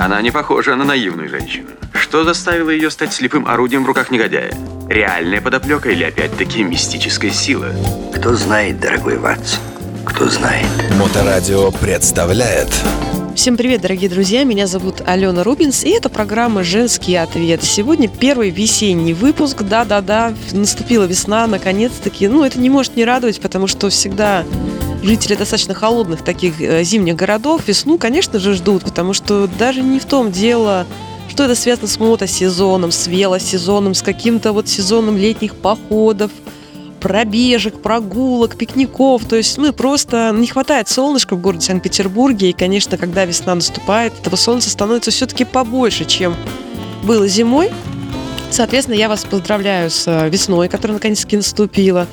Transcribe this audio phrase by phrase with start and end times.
[0.00, 1.68] Она не похожа на наивную женщину.
[1.92, 4.50] Что заставило ее стать слепым орудием в руках негодяя?
[4.88, 7.66] Реальная подоплека или опять-таки мистическая сила?
[8.14, 9.60] Кто знает, дорогой Ватсон,
[10.06, 10.66] кто знает.
[10.98, 12.68] Моторадио представляет
[13.36, 14.42] Всем привет, дорогие друзья!
[14.44, 17.62] Меня зовут Алена Рубинс, и это программа «Женский ответ».
[17.62, 19.62] Сегодня первый весенний выпуск.
[19.62, 22.26] Да-да-да, наступила весна, наконец-таки.
[22.26, 24.44] Ну, это не может не радовать, потому что всегда
[25.02, 29.98] жители достаточно холодных таких э, зимних городов весну, конечно же, ждут, потому что даже не
[29.98, 30.86] в том дело,
[31.28, 36.30] что это связано с мотосезоном, с велосезоном, с каким-то вот сезоном летних походов,
[37.00, 39.24] пробежек, прогулок, пикников.
[39.24, 42.50] То есть, ну, просто не хватает солнышка в городе Санкт-Петербурге.
[42.50, 46.36] И, конечно, когда весна наступает, этого солнца становится все-таки побольше, чем
[47.04, 47.70] было зимой.
[48.50, 52.06] Соответственно, я вас поздравляю с э, весной, которая наконец-таки наступила.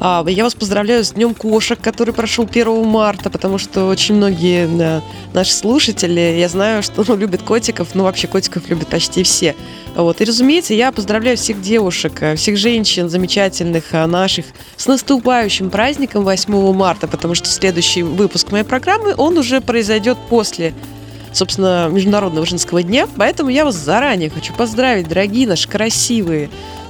[0.00, 4.68] А, я вас поздравляю с Днем кошек, который прошел 1 марта, потому что очень многие
[4.68, 5.00] э,
[5.34, 9.56] наши слушатели, я знаю, что ну, любят котиков, ну вообще котиков любят почти все.
[9.96, 10.20] Вот.
[10.20, 16.22] И, разумеется, я поздравляю всех девушек, э, всех женщин замечательных э, наших с наступающим праздником
[16.22, 20.74] 8 марта, потому что следующий выпуск моей программы, он уже произойдет после
[21.32, 23.06] собственно, Международного женского дня.
[23.16, 26.48] Поэтому я вас заранее хочу поздравить, дорогие наши красивые,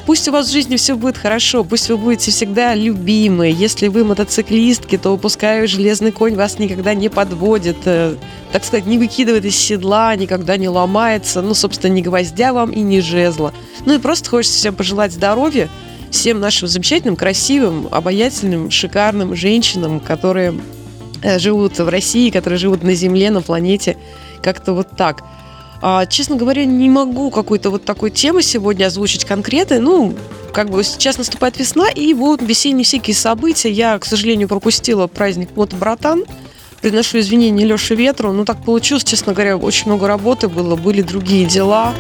[0.09, 3.55] Пусть у вас в жизни все будет хорошо, пусть вы будете всегда любимы.
[3.55, 8.17] Если вы мотоциклистки, то пускай железный конь вас никогда не подводит, э,
[8.51, 12.81] так сказать, не выкидывает из седла, никогда не ломается, ну, собственно, ни гвоздя вам и
[12.81, 13.53] ни жезла.
[13.85, 15.69] Ну и просто хочется всем пожелать здоровья,
[16.11, 20.59] всем нашим замечательным, красивым, обаятельным, шикарным женщинам, которые
[21.21, 23.99] э, живут в России, которые живут на Земле, на планете,
[24.43, 25.23] как-то вот так–
[26.09, 29.79] честно говоря, не могу какой-то вот такой темы сегодня озвучить конкретно.
[29.79, 30.15] Ну,
[30.53, 33.71] как бы сейчас наступает весна, и вот весенние всякие события.
[33.71, 36.25] Я, к сожалению, пропустила праздник Вот Братан.
[36.81, 38.33] Приношу извинения Леше Ветру.
[38.33, 41.93] Ну, так получилось, честно говоря, очень много работы было, были другие дела.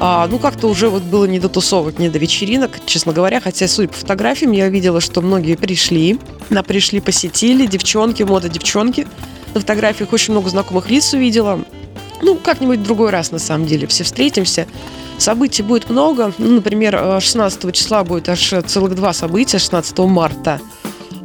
[0.00, 3.40] А, ну, как-то уже вот было не до тусовок, не до вечеринок, честно говоря.
[3.40, 6.18] Хотя, судя по фотографиям, я видела, что многие пришли.
[6.50, 9.06] На пришли, посетили, девчонки, мода девчонки.
[9.54, 11.60] На фотографиях очень много знакомых лиц увидела.
[12.22, 13.86] Ну, как-нибудь в другой раз, на самом деле.
[13.86, 14.66] Все встретимся.
[15.18, 16.32] Событий будет много.
[16.38, 20.60] Ну, например, 16 э, числа будет аж целых два события, 16 марта.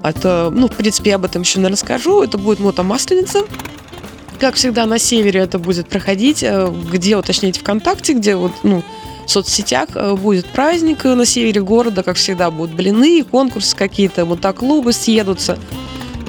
[0.04, 2.22] Это, ну, в принципе, я об этом еще, наверное, расскажу.
[2.22, 3.42] Это будет мотомасленица.
[4.40, 6.44] Как всегда, на севере это будет проходить.
[6.44, 8.84] Э, где уточнить ВКонтакте, где вот, ну,
[9.28, 14.94] в соцсетях э, будет праздник на севере города, как всегда, будут блины, конкурсы какие-то, мотоклубы
[14.94, 15.60] съедутся.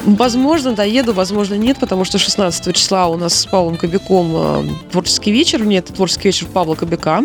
[0.04, 5.32] Возможно, доеду, возможно, нет, потому что 16 числа у нас с Павлом Кобяком э, творческий
[5.32, 5.64] вечер.
[5.64, 7.22] Нет, это творческий вечер Павла Кобяка.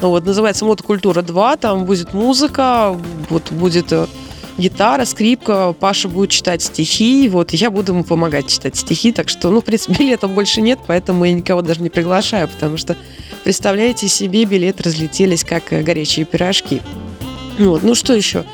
[0.00, 1.58] Вот, называется «Мотокультура 2».
[1.58, 2.98] Там будет музыка,
[3.30, 4.06] вот будет э,
[4.58, 9.50] гитара, скрипка, Паша будет читать стихи, вот, я буду ему помогать читать стихи, так что,
[9.50, 12.96] ну, в принципе, билетов больше нет, поэтому я никого даже не приглашаю, потому что,
[13.42, 16.82] представляете себе, билеты разлетелись, как э, горячие пирожки.
[17.58, 18.44] Вот, ну, что еще?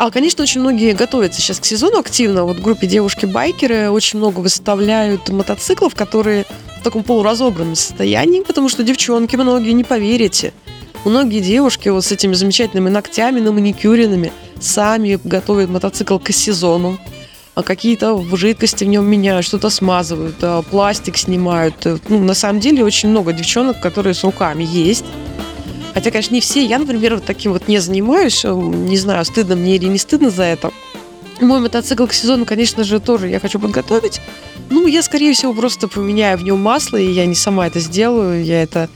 [0.00, 2.44] А, конечно, очень многие готовятся сейчас к сезону активно.
[2.44, 6.46] Вот в группе девушки-байкеры очень много выставляют мотоциклов, которые
[6.80, 10.54] в таком полуразобранном состоянии, потому что девчонки многие, не поверите,
[11.04, 16.98] многие девушки вот с этими замечательными ногтями, на маникюренными, сами готовят мотоцикл к сезону,
[17.54, 21.74] а какие-то жидкости в нем меняют, что-то смазывают, а пластик снимают.
[22.08, 25.04] Ну, на самом деле очень много девчонок, которые с руками есть,
[25.94, 26.64] Хотя, конечно, не все.
[26.64, 28.44] Я, например, вот таким вот не занимаюсь.
[28.44, 30.70] Не знаю, стыдно мне или не стыдно за это.
[31.40, 34.20] Мой мотоцикл к сезону, конечно же, тоже я хочу подготовить.
[34.68, 38.44] Ну, я, скорее всего, просто поменяю в нем масло, и я не сама это сделаю.
[38.44, 38.88] Я это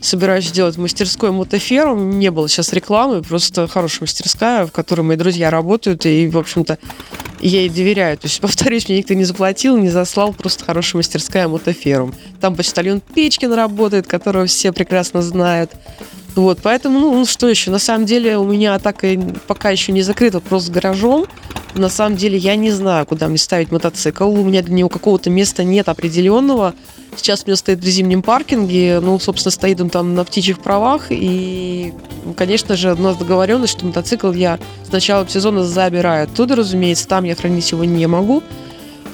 [0.00, 2.18] собираюсь сделать в мастерской Мотоферум.
[2.18, 6.78] Не было сейчас рекламы, просто хорошая мастерская, в которой мои друзья работают, и, в общем-то,
[7.40, 8.18] я ей доверяю.
[8.18, 12.14] То есть, повторюсь, мне никто не заплатил, не заслал, просто хорошая мастерская Мотоферум.
[12.40, 15.70] Там почтальон Печкин работает, которого все прекрасно знают.
[16.34, 17.70] Вот, поэтому, ну, ну, что еще?
[17.70, 19.08] На самом деле у меня атака
[19.46, 21.26] пока еще не закрыт вопрос с гаражом.
[21.74, 24.28] На самом деле я не знаю, куда мне ставить мотоцикл.
[24.28, 26.74] У меня для него какого-то места нет определенного.
[27.16, 29.00] Сейчас у меня стоит в зимнем паркинге.
[29.00, 31.06] Ну, собственно, стоит он там на птичьих правах.
[31.10, 31.92] И,
[32.36, 37.08] конечно же, у нас договоренность, что мотоцикл я с начала сезона забираю оттуда, разумеется.
[37.08, 38.42] Там я хранить его не могу.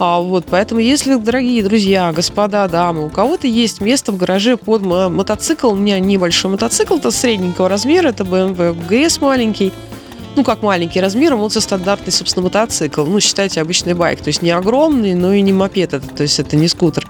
[0.01, 4.83] А, вот, поэтому, если, дорогие друзья, господа, дамы, у кого-то есть место в гараже под
[4.83, 9.73] мотоцикл, у меня небольшой мотоцикл, это средненького размера, это BMW GS маленький,
[10.37, 13.05] ну, как маленький размером, он стандартный, собственно, мотоцикл.
[13.05, 14.21] Ну, считайте, обычный байк.
[14.21, 17.09] То есть не огромный, но и не мопед это, то есть это не скутер.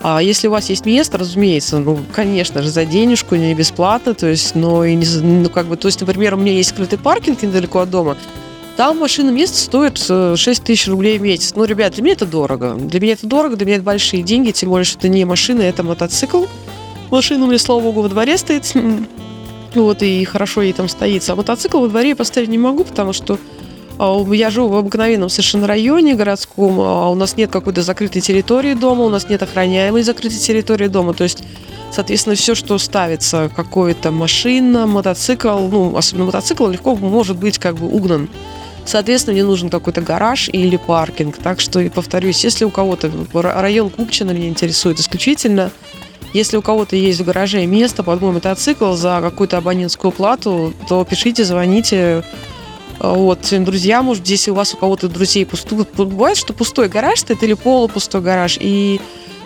[0.00, 4.28] А если у вас есть место, разумеется, ну, конечно же, за денежку, не бесплатно, то
[4.28, 7.42] есть, но и не, ну, как бы, то есть, например, у меня есть скрытый паркинг
[7.42, 8.16] недалеко от дома,
[8.80, 11.52] там машина место стоит 6 э, тысяч рублей в месяц.
[11.54, 12.76] Ну, ребят, для меня это дорого.
[12.76, 15.60] Для меня это дорого, для меня это большие деньги, тем более, что это не машина,
[15.60, 16.46] это мотоцикл.
[17.10, 18.72] Машина у меня, слава богу, во дворе стоит.
[19.74, 21.28] Вот, и хорошо ей там стоит.
[21.28, 23.38] А мотоцикл во дворе я поставить не могу, потому что
[23.98, 28.72] а, я живу в обыкновенном совершенно районе городском, а у нас нет какой-то закрытой территории
[28.72, 31.12] дома, у нас нет охраняемой закрытой территории дома.
[31.12, 31.44] То есть
[31.92, 37.88] Соответственно, все, что ставится, какая-то машина, мотоцикл, ну, особенно мотоцикл, легко может быть как бы
[37.88, 38.28] угнан.
[38.90, 41.36] Соответственно, мне нужен какой-то гараж или паркинг.
[41.36, 45.70] Так что, повторюсь, если у кого-то район Купчино меня интересует исключительно,
[46.32, 51.04] если у кого-то есть в гараже место под мой мотоцикл за какую-то абонентскую плату, то
[51.04, 52.24] пишите, звоните.
[52.98, 57.44] Вот, друзья, может, если у вас у кого-то друзей пустой, бывает, что пустой гараж стоит
[57.44, 59.00] или полупустой гараж, и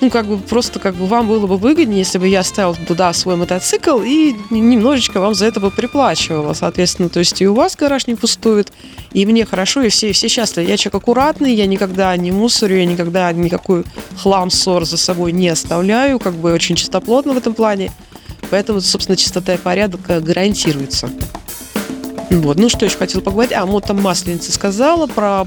[0.04, 3.12] ну, как бы просто как бы вам было бы выгоднее, если бы я ставил туда
[3.14, 7.08] свой мотоцикл и немножечко вам за это бы приплачивала, соответственно.
[7.08, 8.70] То есть и у вас гараж не пустует,
[9.12, 10.68] и мне хорошо, и все, все счастливы.
[10.68, 13.84] Я человек аккуратный, я никогда не мусорю, я никогда никакой
[14.18, 17.90] хлам, ссор за собой не оставляю, как бы очень чистоплотно в этом плане.
[18.50, 21.08] Поэтому, собственно, чистота и порядок э, гарантируется.
[22.28, 22.58] Вот.
[22.58, 23.52] Ну, что еще хотела поговорить?
[23.52, 25.46] А, вот там Масленица сказала про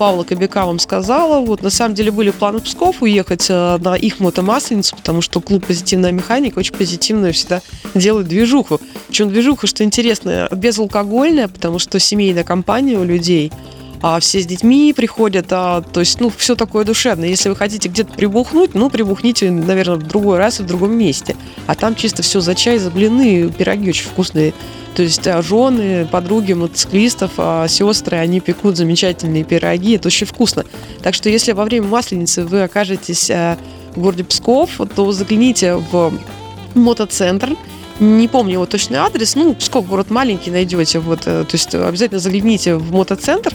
[0.00, 1.44] Павла Кобяка вам сказала.
[1.44, 5.66] Вот, на самом деле были планы Псков уехать э, на их мотомасленицу, потому что клуб
[5.66, 7.60] «Позитивная механика» очень позитивно всегда
[7.94, 8.80] делает движуху.
[9.08, 13.52] Причем движуха, что интересно, безалкогольная, потому что семейная компания у людей–
[14.02, 17.28] а все с детьми приходят, а, то есть, ну, все такое душевное.
[17.28, 21.36] Если вы хотите где-то прибухнуть, ну, прибухните, наверное, в другой раз и в другом месте.
[21.66, 24.54] А там чисто все за чай, за блины, пироги очень вкусные.
[24.94, 30.64] То есть а, жены, подруги мотоциклистов, а сестры, они пекут замечательные пироги, это очень вкусно.
[31.02, 33.58] Так что если во время Масленицы вы окажетесь а,
[33.94, 36.12] в городе Псков, то загляните в
[36.74, 37.56] мотоцентр,
[37.98, 42.18] не помню его точный адрес, ну, Псков город маленький найдете, вот, э, то есть обязательно
[42.18, 43.54] загляните в мотоцентр,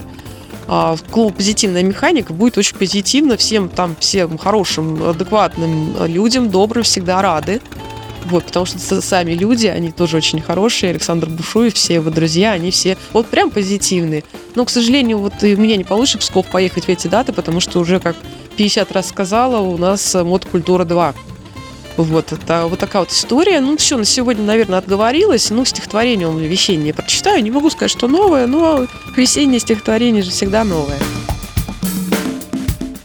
[0.68, 7.22] а, клуб «Позитивная механика» будет очень позитивно, всем там, всем хорошим, адекватным людям, добрым, всегда
[7.22, 7.60] рады.
[8.26, 10.90] Вот, потому что сами люди, они тоже очень хорошие.
[10.90, 14.24] Александр Бушуев, все его друзья, они все вот прям позитивные.
[14.56, 17.60] Но, к сожалению, вот и мне не получится в Псков поехать в эти даты, потому
[17.60, 18.16] что уже, как
[18.56, 21.14] 50 раз сказала, у нас мотокультура 2.
[21.96, 23.60] Вот, это вот такая вот история.
[23.60, 25.50] Ну, все, на сегодня, наверное, отговорилась.
[25.50, 27.42] Ну, стихотворение у меня весеннее прочитаю.
[27.42, 30.98] Не могу сказать, что новое, но весеннее стихотворение же всегда новое.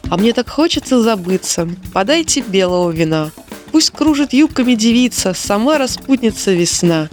[0.09, 1.69] А мне так хочется забыться.
[1.93, 3.31] Подайте белого вина.
[3.71, 7.07] Пусть кружит юбками девица, сама распутница весна.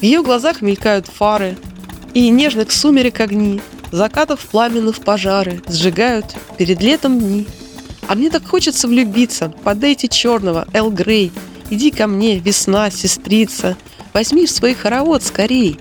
[0.00, 1.58] В ее глазах мелькают фары,
[2.14, 3.60] и нежных сумерек огни,
[3.92, 6.24] закатов пламенных пожары сжигают
[6.56, 7.46] перед летом дни.
[8.10, 9.54] А мне так хочется влюбиться.
[9.62, 11.30] Подайте черного, Эл Грей.
[11.70, 13.76] Иди ко мне, весна, сестрица.
[14.12, 15.78] Возьми в свой хоровод скорей.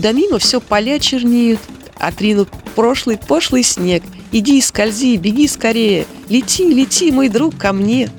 [0.00, 1.60] Да мимо все поля чернеют,
[2.00, 4.02] отринут прошлый пошлый снег.
[4.32, 6.08] Иди, скользи, беги скорее.
[6.28, 8.10] Лети, лети, мой друг, ко мне.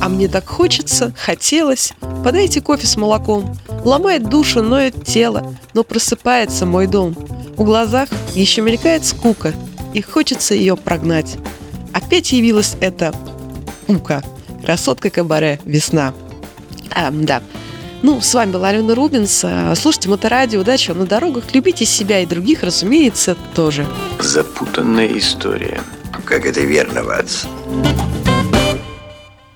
[0.00, 1.92] А мне так хочется, хотелось.
[2.24, 3.58] Подайте кофе с молоком.
[3.84, 7.14] Ломает душу, ноет тело, но просыпается мой дом.
[7.58, 9.52] В глазах еще мелькает скука,
[9.92, 11.36] и хочется ее прогнать.
[11.94, 13.14] Опять явилась эта
[13.86, 14.22] Ука,
[14.64, 16.12] красотка кабаре «Весна».
[16.90, 17.42] А, да.
[18.02, 19.42] Ну, с вами была Алена Рубинс.
[19.44, 20.60] А, слушайте Моторадио.
[20.60, 21.44] Удачи вам на дорогах.
[21.54, 23.86] Любите себя и других, разумеется, тоже.
[24.20, 25.80] Запутанная история.
[26.24, 27.46] Как это верно, Ватс.